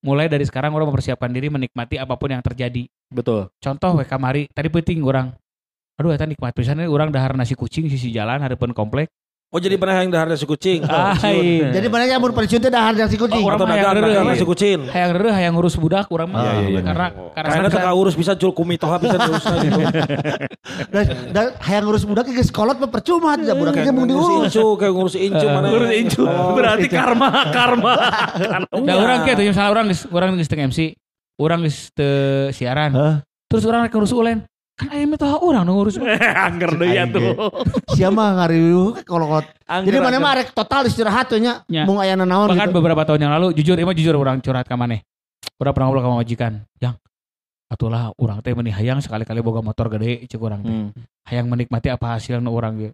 [0.04, 3.48] mulai dari sekarang orang mempersiapkan diri menikmati apa pun yang terjadi Betul.
[3.64, 5.32] contoh we kamari tadi penting orang
[5.96, 9.08] aduh eta nikmat pisan orang dahar nasi kucing sisi jalan harapan komplek
[9.56, 10.84] Oh jadi pernah yang dahar nasi kucing.
[10.84, 11.72] Ah, iya.
[11.72, 13.40] Jadi mana yang pensiun teh dahar yang si kucing.
[13.40, 14.84] Oh, orang mah yang nasi kucing.
[14.92, 16.82] hayang rere hayang ngurus budak orang mah Iya, iya, iya.
[16.84, 19.80] karena karena Karena teka urus bisa cul kumitoha bisa diurus gitu.
[20.92, 24.52] Dan, dan hayang ngurus budak ge sekolot mah percuma tidak budak ge mung diurus.
[24.52, 25.68] incu kayak ngurus incu mana.
[25.72, 26.24] Ngurus incu.
[26.28, 27.94] Oh, Berarti karma, karma.
[28.76, 30.80] Nah, orang kayak tuh misalnya orang geus orang geus teu MC,
[31.40, 33.24] orang geus teu siaran.
[33.48, 34.44] Terus orang rek ngurus ulen.
[34.76, 35.96] Kan aya mah tah orang nu ngurus.
[36.48, 37.24] Angger deui Aing atuh.
[37.96, 39.48] Sia mah ngariweuh kolot.
[39.64, 41.64] Angger, Jadi mana mah rek total istirahat we nya.
[41.72, 41.88] Nya.
[41.88, 42.76] Mung aya naon Bahkan gitu.
[42.76, 45.00] beberapa tahun yang lalu jujur emang jujur orang curhat ka maneh.
[45.56, 47.00] Orang pernah ngobrol sama majikan, "Yang
[47.72, 50.76] atulah orang teh meuni hayang sekali-kali boga motor gede cek urang teh.
[50.76, 50.92] Hmm.
[51.24, 52.90] Hayang menikmati apa hasilnya orang ge.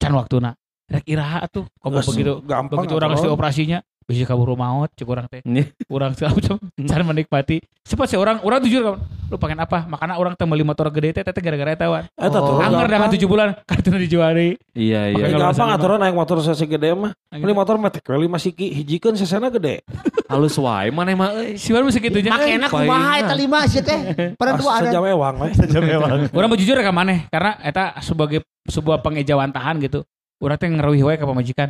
[0.00, 0.56] Can waktuna.
[0.88, 1.68] Rek iraha atuh.
[1.76, 2.80] Komo Geus begitu gampang.
[2.80, 3.28] begitu orang atuh.
[3.36, 5.44] operasinya bisa kabur maut cek urang teh.
[5.44, 5.68] Nih.
[5.92, 6.56] Orang macam
[6.88, 7.60] cara menikmati.
[7.84, 8.96] Cepat sih orang orang jujur kan.
[9.28, 9.84] Lu pengen apa?
[9.84, 12.08] Makanya orang teh beli motor gede teh teh gara-gara eta wan.
[12.16, 12.56] Eta tuh.
[12.56, 12.64] Oh.
[12.64, 13.12] Anger dengan.
[13.12, 14.56] 7 bulan kartu dijual deui.
[14.72, 15.14] Iya, iya.
[15.14, 17.12] Makanya Ya, gampang misalnya aturan naik motor sesi gede mah.
[17.28, 19.84] Beli motor mah teh lima siki hijikeun sesena gede.
[20.32, 21.60] Halus wae mana mah euy.
[21.60, 22.32] Si Wan masih gitu nya.
[22.32, 23.20] Paling kumaha mah.
[23.20, 24.32] eta lima sih teh.
[24.40, 24.88] Pada dua ada.
[24.88, 25.52] Sejam ewang we.
[26.40, 30.00] Orang mau jujur ka maneh karena eta sebagai sebuah pengejawantahan gitu.
[30.40, 31.68] Urang teh ngeruih wae ka pamajikan.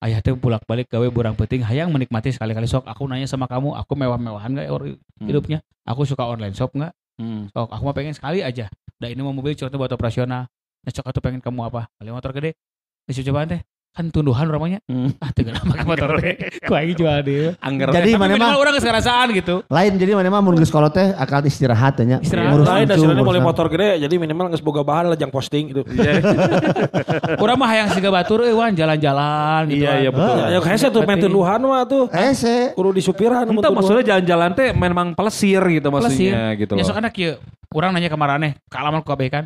[0.00, 2.88] Ayah teh bolak-balik gawe burang penting hayang menikmati sekali-kali sok.
[2.88, 5.60] Aku nanya sama kamu aku mewah-mewahan gak or- hidupnya?
[5.84, 6.92] Aku suka online shop nggak?
[7.20, 7.52] Hmm.
[7.52, 8.72] sok aku mah pengen sekali aja.
[8.96, 10.48] Dan ini mau mobil cuma buat operasional.
[10.48, 11.92] Nah atuh pengen kamu apa?
[12.00, 12.56] Beli motor gede.
[13.04, 15.10] Geus cobaan teh kan tunduhan namanya Hmm.
[15.22, 17.90] ah teu kenapa pakai motor teh ku aing jual dia Angger.
[17.90, 20.70] Jadi tapi mana minimal mah orang geus ngarasaan gitu lain jadi mana mah mun geus
[20.70, 22.18] kolot teh akal istirahat teh nya.
[22.18, 22.54] Istirahat.
[22.54, 25.82] Ngurus Lain incu, dasarnya mulai motor gede jadi minimal geus boga bahan lajang posting gitu.
[27.42, 30.36] orang mah hayang siga batur euy wan jalan-jalan gitu Iya, iya betul.
[30.38, 32.06] Ya ya hese tuh main tunduhan mah tuh.
[32.10, 32.72] Ese.
[32.72, 33.76] Kudu disupiran mun Entah tunduhan.
[33.76, 36.30] maksudnya jalan-jalan teh memang pelesir gitu Pelesir.
[36.30, 36.88] maksudnya gitu Ya loh.
[36.88, 37.34] sok anak kieu.
[37.70, 39.44] Urang nanya ke maraneh, ke alamat ku kan.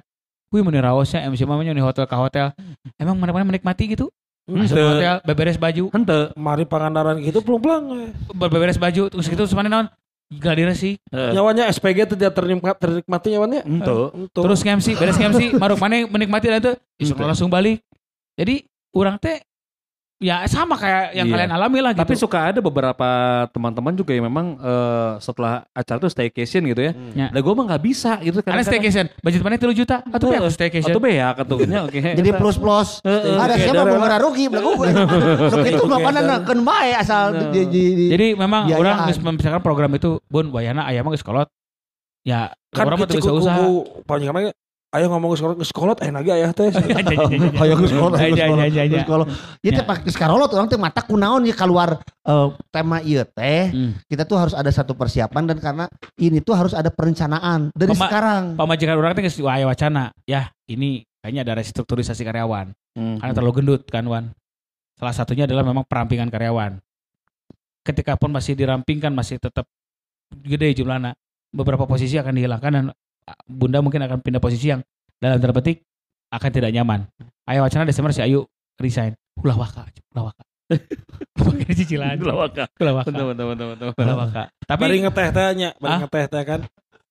[0.49, 2.55] Wih meni rawosnya MC mamanya di hotel ke hotel.
[2.97, 4.09] Emang mana-mana menikmati gitu?
[4.45, 4.89] Masuk Henteu.
[4.93, 6.23] hotel, beberes baju, Henteu.
[6.37, 8.13] Mari pangandaran gitu pelang-pelang.
[8.37, 9.87] beberes baju, terus gitu mana naon?
[10.29, 11.01] Gadir sih.
[11.13, 13.61] Nyawanya SPG tidak ternikmat ternikmati nyawannya.
[13.65, 14.13] Henteu.
[14.13, 16.75] Untuk Terus nge-MC, beres nge-MC, maruk mana menikmati dan Henteu.
[17.25, 17.81] langsung balik.
[18.37, 19.41] Jadi orang teh
[20.25, 21.35] ya sama kayak yang Iya.
[21.37, 22.25] kalian alami lah Tapi gitu.
[22.25, 23.09] suka ada beberapa
[23.53, 26.93] teman-teman juga yang memang eh, setelah acara tuh staycation gitu ya.
[27.13, 27.27] Ya.
[27.29, 30.89] Nah gue mah nggak bisa gitu Karena staycation, budget mana 3 juta, atau aku staycation.
[30.89, 31.57] Atau beak atau
[31.87, 32.01] oke.
[32.01, 32.89] Jadi plus plus.
[33.03, 33.37] Heeh.
[33.37, 34.73] Ada siapa mau ngara rugi belagu.
[35.53, 39.93] Sok itu mah kana keun bae asal di di di- Jadi memang orang membicarakan program
[39.93, 41.53] itu, Bun, bayana aya mah geus kolot.
[42.25, 43.61] Ya, kan orang mah kecil bisa usaha.
[43.61, 44.33] kuku panjang.
[44.95, 46.71] Ayo ngomong sekolah sekolah eh lagi ayah teh.
[46.71, 46.87] Iya,
[48.31, 48.87] iya, iya, iya.
[48.95, 49.27] geus kolot.
[49.59, 49.83] Ieu teh Ya.
[49.83, 53.75] pak geus karolot urang teh mata kunaon ya keluar eh, tema ieu teh.
[53.75, 53.99] Hmm.
[54.07, 58.07] Kita tuh harus ada satu persiapan dan karena ini tuh harus ada perencanaan dari Pema-
[58.07, 58.43] sekarang.
[58.55, 60.15] Pemajikan orang teh geus aya wacana.
[60.25, 62.71] Ya, ini kayaknya ada restrukturisasi karyawan.
[62.95, 63.19] Hmm.
[63.19, 64.31] Karena terlalu gendut kan, Wan.
[64.95, 66.79] Salah satunya adalah memang perampingan karyawan.
[67.83, 69.67] Ketika pun masih dirampingkan masih tetap
[70.31, 71.19] gede jumlahnya.
[71.51, 72.87] Beberapa posisi akan dihilangkan dan
[73.45, 74.81] Bunda mungkin akan pindah posisi yang
[75.17, 75.81] dalam tanda petik
[76.29, 77.09] akan tidak nyaman.
[77.45, 78.45] Ayo wacana Desember si Ayu
[78.77, 79.15] resign.
[79.41, 80.43] Ulah waka, ulah waka.
[81.37, 82.17] Pakai cicilan.
[82.17, 82.65] Itulah waka.
[82.77, 83.09] Ulah waka.
[83.13, 83.91] Betul betul.
[83.97, 84.43] Ulah waka.
[84.49, 86.61] Bari Tapi ngeteh teh nya, bari ngeteh teh kan.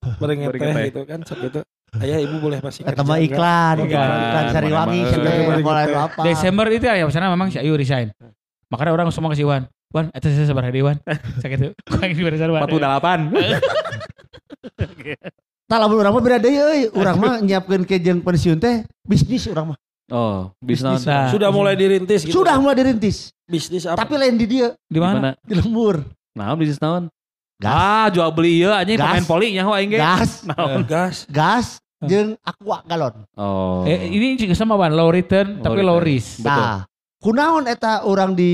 [0.04, 0.86] Bari Bari ngeteh ngeteh.
[0.90, 1.60] gitu kan sok gitu.
[1.94, 3.22] Ayah ibu boleh masih kerja enggak?
[3.22, 3.86] iklan, Iklan.
[3.86, 5.02] iklan, iklan sari wangi,
[5.62, 6.22] mana- apa.
[6.26, 8.10] Desember itu ya wacana memang si Ayu resign.
[8.74, 9.70] Makanya orang semua kasih Wan.
[9.94, 10.98] Wan, itu saya sabar hari Wan.
[11.46, 11.72] Sakit tuh.
[11.86, 12.66] Kurang di barisan Wan.
[12.66, 13.30] 48.
[15.80, 16.82] Lamun urang mah beda deui euy.
[17.00, 19.78] Urang mah nyiapkeun ke jeung pensiun teh bisnis urang mah.
[20.12, 21.08] Oh, Bisnis.
[21.08, 22.44] Nah, Sudah mulai dirintis gitu.
[22.44, 23.32] Sudah mulai dirintis.
[23.44, 24.04] bisnis apa?
[24.04, 25.34] Tapi lain di dia, di mana?
[25.42, 26.04] di lembur.
[26.36, 27.08] Nah, bisnis naon?
[27.56, 27.72] Gas.
[27.72, 29.98] Ah, jual beli ieu anjing pemain poli nyaho aing ge.
[29.98, 31.16] Gas, Eh, gas.
[31.32, 31.68] gas
[32.04, 33.24] jeung aqua galon.
[33.34, 33.88] Oh.
[33.88, 35.88] Eh, ini juga sama Wan, low return Low tapi return.
[35.88, 36.44] low risk.
[36.44, 36.52] Betul.
[36.52, 36.78] Nah,
[37.24, 38.52] kunaon eta orang di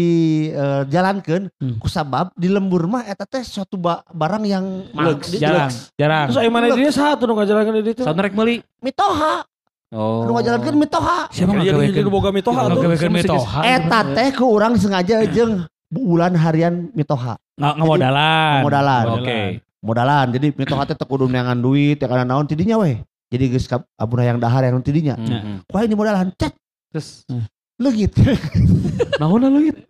[0.48, 1.82] eh, jalankeun Hmm.
[1.82, 4.66] kusabab di lembur mah eta teh suatu ba- barang yang.
[4.94, 5.34] Lux.
[5.34, 5.90] Di- Jarang, lux.
[5.98, 6.26] jarang.
[6.30, 8.02] Terus ayo mana dia satu nu ngajalankeun di ditu.
[8.06, 8.62] Saat rek meuli.
[8.80, 9.42] Mitoha,
[9.90, 10.22] Oh.
[10.24, 11.20] nu ngajalankeun mitoha.
[11.34, 13.60] Siapa jadi boga mitoha gawekeun mitoha.
[13.66, 17.42] Eta teh ku urang sengaja jeung bulan harian mitoha.
[17.58, 18.60] Nggak modalan.
[18.62, 19.06] Modalan.
[19.18, 19.40] Oke.
[19.82, 20.26] Modalan.
[20.30, 23.02] Jadi mitoha teh teu kudu neangan duit ya kana naon tidinya weh.
[23.30, 23.66] Jadi geus
[23.98, 25.18] abuna yang dahar yang tidinya.
[25.18, 25.66] Hmm.
[25.66, 26.54] Wah ini modalan cet
[26.90, 27.26] Terus
[27.80, 28.12] leugit.
[29.20, 29.82] naon lu gitu?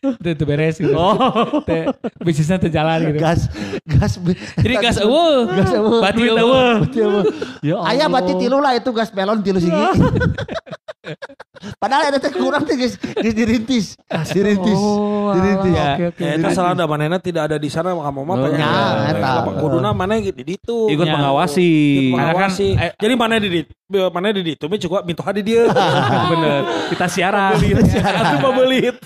[0.00, 0.96] itu, itu beres gitu.
[0.96, 1.60] Oh.
[1.68, 1.84] Teh,
[2.24, 3.20] bisnisnya teu jalan gitu.
[3.20, 3.52] gas
[3.84, 4.16] gas
[4.56, 5.44] Jadi gas eueuh.
[5.48, 6.00] gas eueuh.
[6.00, 6.74] Bati eueuh.
[6.84, 7.24] Bati eueuh.
[7.60, 8.20] Ya Aya Allah.
[8.20, 9.76] bati tilu lah itu gas pelon tilu sigi.
[11.76, 13.92] Padahal ada teh kurang teh geus dirintis.
[14.32, 14.78] Dirintis.
[14.80, 15.72] Oh, Dirintis.
[15.76, 15.88] Ya.
[15.92, 16.22] Oke oke.
[16.24, 18.60] Ya, itu salah ada manehna tidak ada di sana kamu mah Oh, pengen.
[18.64, 18.80] ya,
[19.12, 19.32] eta.
[19.60, 20.88] Kuduna mana gitu di ditu.
[20.88, 21.14] Ikut Ya.
[21.20, 21.70] mengawasi.
[22.10, 22.68] Kan, mengawasi.
[22.96, 23.48] Jadi mana di
[23.90, 25.68] mana di ditu, tapi juga minta di dia.
[26.32, 26.60] Bener.
[26.88, 27.58] Kita siaran.
[27.60, 28.96] Itu pabelit.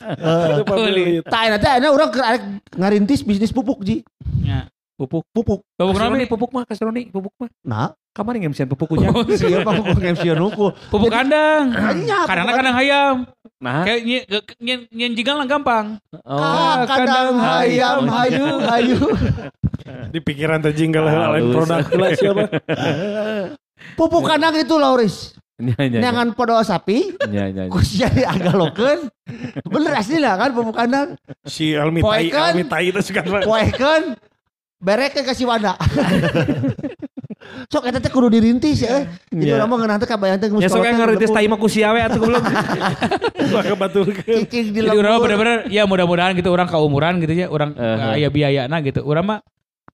[0.55, 1.23] Itu pabelit.
[1.27, 2.11] Tak enak teh ada orang
[2.79, 4.07] ngarintis bisnis pupuk ji.
[4.45, 4.69] Ya.
[4.95, 5.27] Pupuk.
[5.35, 5.61] Pupuk.
[5.75, 6.29] Pupuk nih?
[6.31, 7.51] pupuk mah, kasih Roni, pupuk mah.
[7.67, 9.11] Nah, Kemarin ngemsian pupuknya.
[9.27, 10.71] siapa pupuk MC nuku.
[10.87, 11.75] Pupuk kandang.
[12.31, 13.17] Kadang kadang hayam.
[13.59, 14.31] Nah, Kayak
[14.63, 15.99] nyen nyen lah gampang.
[16.23, 16.39] oh.
[16.39, 18.99] Ah, kadang hayam hayu hayu.
[20.15, 21.33] Di pikiran teh jingle Halus.
[21.35, 22.43] lain produk lah siapa.
[23.99, 25.35] Pupuk kandang itu Lauris.
[25.59, 25.99] Nya, nya, nya.
[26.03, 27.71] Neangan podo sapi, Nya, nya, nya.
[27.71, 29.07] kusnya diagalokeun.
[29.67, 31.19] Bener asli lah kan pupuk kandang.
[31.47, 32.51] Si Elmi Tai, Poekan.
[32.55, 33.43] Elmi Tai itu sekarang.
[33.43, 34.19] Poekeun
[34.85, 35.73] berek ke kasih wanda.
[37.69, 39.05] Sok eta teh kudu dirintis ya.
[39.29, 39.57] Jadi Iya.
[39.61, 42.45] urang mah ngeunah teh kabayang teh Ya sok ngerintis tai mah ku siawe atuh goblok.
[43.55, 45.29] Maka batul cicing di lembur.
[45.29, 48.15] bener-bener ya mudah-mudahan gitu orang keumuran gitu ya, orang Uh-huh.
[48.17, 49.05] aya biayana gitu.
[49.05, 49.39] Urang mah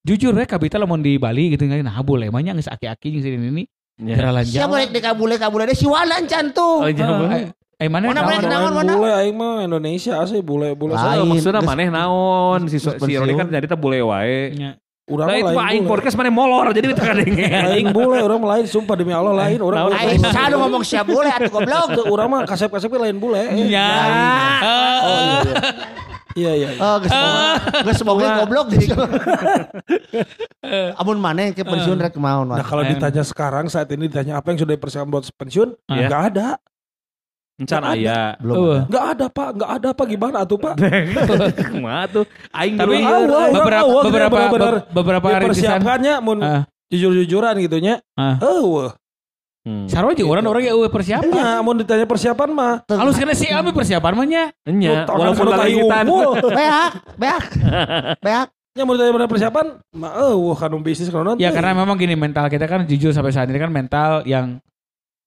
[0.07, 3.37] jujur ya kabita lamun di Bali gitu nah boleh mah nya geus aki-aki jeung sini
[3.37, 3.65] ini
[4.01, 4.17] Nya.
[4.17, 4.69] jalan Sia jalan.
[4.73, 6.87] boleh dikabule kabule deh si Wanda encan tuh.
[6.87, 7.53] Oh, jangan boleh.
[7.81, 8.73] Eh mana Mana boleh naon?
[8.77, 8.93] mana?
[8.93, 11.01] Bule aing mah Indonesia asli bule bule Lain.
[11.01, 11.25] saya.
[11.25, 14.53] Maksudnya Geus- maneh naon si si Roni kan teh bule wae.
[14.53, 14.73] Ya.
[15.11, 15.91] Urang mah itu lain aing bule.
[15.91, 17.49] podcast maneh molor jadi kita kadenge.
[17.67, 21.51] Lain bule, orang lain sumpah demi Allah lain mah- Aing sadu ngomong siap boleh atuh
[21.51, 21.89] goblok.
[22.07, 23.43] Urang mah kasep-kasep lain bule.
[23.43, 23.89] Eh, Ya.
[25.03, 25.57] Oh iya iya.
[26.31, 26.69] Iya iya.
[26.71, 26.79] iya.
[26.79, 27.43] Oh, geus boga.
[27.83, 28.79] Geus boga goblok di
[30.95, 32.47] Amun maneh ke pensiun rek maon.
[32.47, 32.95] Nah kalau Lain.
[32.95, 36.07] ditanya sekarang saat ini ditanya apa yang sudah dipersiapkan buat pensiun, Iya.
[36.07, 36.47] nggak ada,
[37.61, 38.41] Encan aya.
[38.41, 38.57] Belum.
[38.57, 38.73] Eueuh.
[38.73, 38.89] ada.
[38.89, 40.75] nggak ada pak, nggak ada pak gimana tuh pak?
[41.73, 42.25] Kumaha tuh?
[42.57, 45.53] Aing Tapi dulu awal, orang beberapa awal, beberapa bener-bener be- beberapa hari pisan.
[45.53, 46.63] Dipersiapkannya, mun Ah.
[46.89, 47.95] jujur-jujuran gitunya.
[48.17, 48.41] Ah.
[48.41, 48.89] Oh,
[49.61, 49.85] Hmm.
[49.93, 51.37] Sarua jeung urang orang ya eueuh persiapan.
[51.37, 52.75] ya, mun ditanya persiapan mah.
[52.89, 54.45] Halus kena si Ami persiapan mah nya.
[54.65, 56.09] Nya, walaupun laligitan.
[56.09, 56.33] unggul.
[56.57, 57.45] Beak, beak.
[58.25, 58.49] Beak.
[58.73, 62.49] Ya mau ditanya bener persiapan, mah oh, kan bisnis kan Ya karena memang gini mental
[62.49, 64.63] kita kan jujur sampai saat ini kan mental yang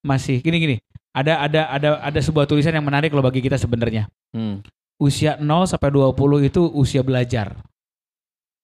[0.01, 0.75] masih gini gini.
[1.13, 4.09] Ada ada ada ada sebuah tulisan yang menarik loh bagi kita sebenarnya.
[4.33, 4.65] Hmm.
[4.97, 7.61] Usia 0 sampai 20 itu usia belajar.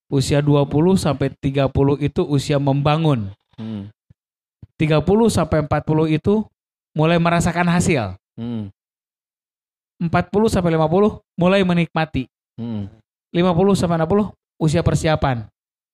[0.09, 1.69] Usia 20 sampai 30
[2.01, 3.29] itu usia membangun.
[3.53, 3.93] Hmm.
[4.81, 6.41] 30 sampai 40 itu
[6.97, 8.17] mulai merasakan hasil.
[8.33, 8.73] Hmm.
[10.01, 12.25] 40 sampai 50 mulai menikmati.
[12.57, 12.89] Hmm.
[13.29, 15.45] 50 sampai 60 usia persiapan.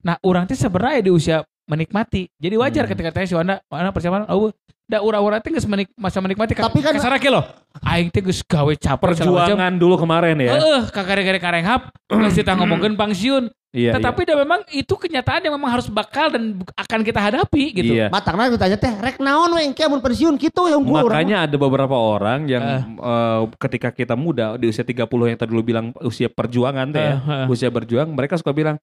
[0.05, 2.29] Nah, orang teh sebenarnya di usia menikmati.
[2.37, 2.91] Jadi wajar Hmm.
[2.93, 4.53] ketika tanya si Wanda, Wanda persiapan, oh,
[4.85, 6.53] da urang-urang teh geus menik masa menikmati.
[6.53, 7.43] Tapi kan- kasar loh.
[7.81, 8.95] Aing teh geus gawe macam.
[9.01, 10.53] Perjuangan dulu kemarin ya.
[10.55, 13.49] Heeh, kakare-kare karenghap, geus kita ngomongkeun pensiun.
[13.75, 13.91] Iya.
[13.99, 17.91] Tetapi dah memang itu kenyataan yang memang harus bakal dan akan kita hadapi gitu.
[17.91, 18.07] Iya.
[18.07, 21.03] Matangna ditanya teh rek naon we engke mun pensiun kitu ya unggul.
[21.03, 22.81] Makanya ada beberapa orang yang Eh.
[22.87, 27.15] eh, ketika kita muda di usia 30 yang tadi dulu bilang usia perjuangan teh ya.
[27.19, 27.51] Eh.
[27.51, 28.79] Usia berjuang mereka suka bilang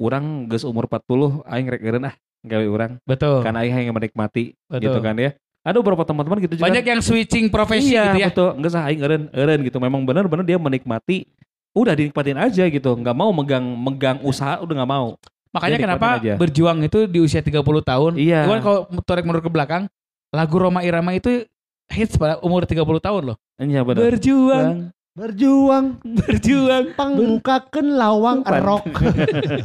[0.00, 3.44] orang geus umur 40 aing rek ah gawe urang Betul.
[3.44, 4.82] kan aing yang menikmati Betul.
[4.88, 5.30] gitu kan ya.
[5.60, 6.66] Ada beberapa teman-teman gitu juga.
[6.72, 8.28] Banyak yang switching profesi iya, gitu ya.
[8.32, 8.48] betul.
[8.56, 9.76] Enggak sah aing eureun eureun gitu.
[9.76, 11.28] Memang benar-benar dia menikmati
[11.76, 12.90] udah dinikmatin aja gitu.
[12.96, 15.20] Nggak mau megang megang usaha udah nggak mau.
[15.50, 16.34] Makanya Dia kenapa aja.
[16.38, 18.12] berjuang itu di usia 30 tahun.
[18.16, 18.46] Iya.
[18.46, 19.90] Cuman kalau tarik mundur ke belakang,
[20.30, 21.42] lagu Roma Irama itu
[21.90, 23.36] hits pada umur 30 tahun loh.
[23.58, 24.00] Iya benar.
[24.14, 26.94] Berjuang, Berjuang berjuang.
[26.94, 28.86] pangkakeun lawang erok.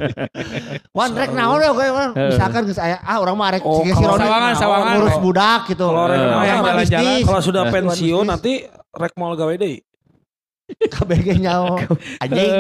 [0.98, 2.10] Wan rek naon wan.
[2.18, 2.34] Heeh.
[2.34, 4.94] Misalkan geus aya ah urang mah rek Oh, si Roni sawangan, sawangan.
[4.98, 5.86] ngurus budak gitu.
[5.86, 6.26] Kalau rek Eh.
[6.26, 7.20] naon, Sama jalan-jalan.
[7.30, 7.72] Kalau sudah Eh.
[7.72, 8.54] pensiun nanti
[8.90, 9.86] rek mau gawe deui.
[10.66, 11.78] KBG nyaho.
[12.26, 12.52] Anjing.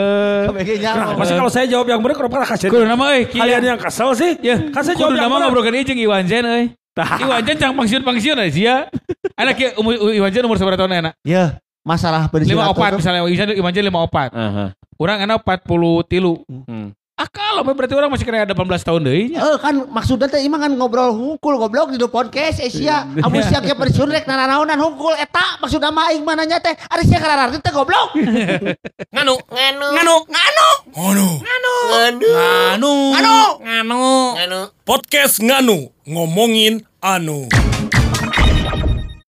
[0.53, 0.69] KBG.
[0.77, 4.13] Kenapa sih kalau saya jawab yang bener kenapa kasih Kudu nama euy, kalian yang kesel
[4.13, 4.37] sih?
[4.45, 6.65] Ya, Kan saya jawab yang nama ieu jeung Iwan Zen euy.
[7.25, 8.77] Iwan Zen cang pangsiun-pangsiun aja ya.
[9.33, 11.13] Anak umur Iwan Zen umur seberapa tahun enak?
[11.25, 12.27] Ya, masalah.
[12.41, 14.33] Lima opat misalnya Iwan Zen lima opat.
[14.33, 14.73] Aha.
[14.97, 16.41] Orang enak 40 tilu.
[16.49, 16.91] Hmm.
[17.15, 19.39] Ah kalau berarti orang masih kena 18 tahun deui nya.
[19.39, 23.07] Eh kan maksudnya teh imah kan ngobrol hungkul goblok di podcast Asia.
[23.23, 27.07] Amun sia ke pensiun rek nanaonan hungkul eta maksudna mah aing mah nanya teh ari
[27.07, 28.19] sia karararti teh goblok.
[29.15, 34.03] Nganu, nganu, nganu, nganu, nganu, nganu, nganu, nganu, nganu,
[34.35, 34.59] nganu.
[34.83, 37.47] Podcast Nganu ngomongin anu.